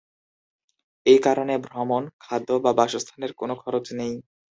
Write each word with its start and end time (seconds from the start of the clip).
এই 1.05 1.19
কারণে 1.19 1.53
ভ্রমণ, 1.65 2.03
খাদ্য 2.19 2.49
বা 2.63 2.71
বাসস্থানের 2.73 3.31
কোন 3.33 3.49
খরচ 3.61 3.85
নেই। 3.93 4.13